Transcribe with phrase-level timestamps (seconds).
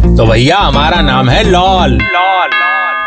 [0.00, 2.50] तो भैया, हमारा नाम है लॉल। लॉल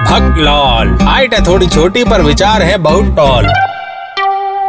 [0.05, 3.48] भक्त लॉल। हाइट है थोड़ी छोटी, पर विचार है बहुत टॉल।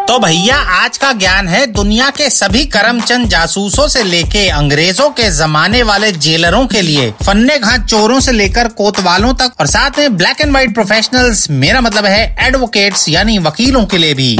[0.08, 5.30] तो भैया, आज का ज्ञान है, दुनिया के सभी करमचंद जासूसों से लेके अंग्रेज़ों के
[5.30, 10.16] जमाने वाले जेलरों के लिए फन्ने घाट चोरों से लेकर कोतवालों तक, और साथ में
[10.16, 14.38] ब्लैक एंड व्हाइट प्रोफेशनल्स मेरा मतलब है एडवोकेट्स यानी वकीलों के लिए भी।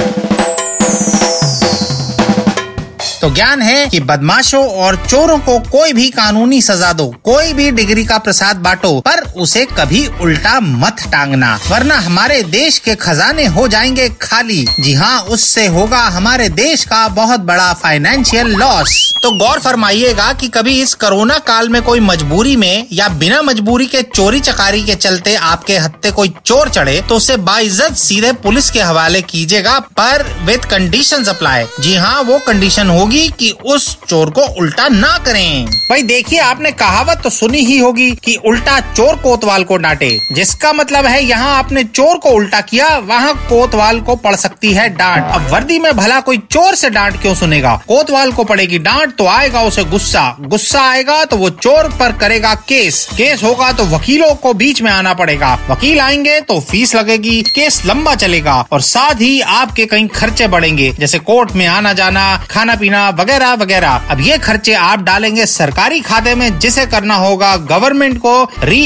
[3.25, 7.71] तो ज्ञान है कि बदमाशों और चोरों को कोई भी कानूनी सजा दो, कोई भी
[7.71, 13.47] डिग्री का प्रसाद बांटो, पर उसे कभी उल्टा मत टांगना, वरना हमारे देश के खजाने
[13.47, 19.31] हो जाएँगे खाली। जी हाँ उससे होगा हमारे देश का बहुत बड़ा फाइनेंशियल लॉस तो
[19.31, 24.03] गौर फरमाइएगा कि कभी इस कोरोना काल में कोई मजबूरी में या बिना मजबूरी के
[24.05, 28.81] चोरी चकारी के चलते आपके हत्ते कोई चोर चढ़े तो उसे बाइज्जत सीधे पुलिस के
[28.81, 34.43] हवाले कीजिएगा, पर विद कंडीशन अप्लाई जी हाँ वो कंडीशन होगी कि उस चोर को
[34.61, 39.65] उल्टा ना करें। भाई, देखिए, आपने कहावत तो सुनी ही होगी कि उल्टा चोर कोतवाल
[39.65, 44.35] को डांटे। जिसका मतलब है, यहाँ आपने चोर को उल्टा किया, वहाँ कोतवाल को पड़
[44.37, 47.75] सकती है डांट। अब वर्दी में भला कोई चोर से डांट क्यों सुनेगा?
[47.89, 52.55] कोतवाल को पड़ेगी डांट तो आएगा उसे गुस्सा। गुस्सा आएगा तो वो चोर पर करेगा
[52.69, 57.41] केस। केस होगा तो वकीलों को बीच में आना पड़ेगा। वकील आएँगे तो फ़ीस लगेगी,
[57.45, 62.25] केस लंबा चलेगा और साथ ही आपके कई खर्चे बढ़ेंगे, जैसे कोर्ट में आना जाना
[62.51, 67.57] खाना पीना वगैरह वगैरह। अब ये खर्चे आप डालेंगे सरकारी खाते में, जिसे करना होगा
[67.69, 68.83] गवर्नमेंट को री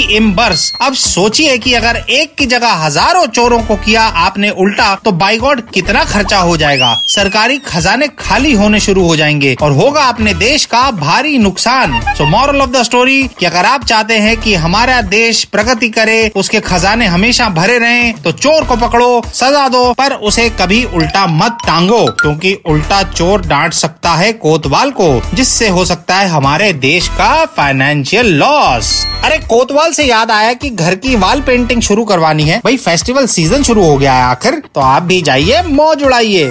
[0.83, 5.61] अब सोचिए कि अगर एक की जगह हज़ारों चोरों को किया आपने उल्टा तो बाईगॉड
[5.70, 10.64] कितना खर्चा हो जाएगा। सरकारी खजाने खाली होने शुरू हो जाएँगे और होगा अपने देश
[10.64, 15.00] का भारी नुकसान। So moral of the story कि अगर आप चाहते हैं कि हमारा
[15.02, 20.12] देश प्रगति करे, उसके खजाने हमेशा भरे रहें तो चोर को पकड़ो, सजा दो, पर
[20.12, 25.84] उसे कभी उल्टा मत टांगो, क्योंकि उल्टा चोर डांट सकता है कोतवाल को, जिससे हो
[25.84, 28.92] सकता है हमारे देश का फाइनेंशियल लॉस
[29.24, 33.27] अरे, कोतवाल से याद आया कि घर की वॉल पेंटिंग शुरू करवानी है। भाई फेस्टिवल
[33.28, 36.50] सीज़न शुरू हो गया है आखिर तो आप भी जाइए, मौज उड़ाइए।